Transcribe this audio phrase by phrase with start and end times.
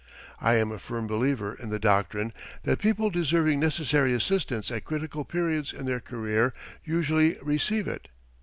[0.39, 5.23] I am a firm believer in the doctrine that people deserving necessary assistance at critical
[5.23, 8.07] periods in their career usually receive it.